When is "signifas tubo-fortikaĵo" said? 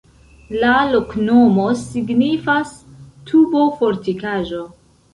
1.83-4.69